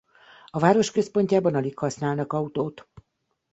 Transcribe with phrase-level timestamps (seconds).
[0.45, 2.87] A város központjában alig használnak autót.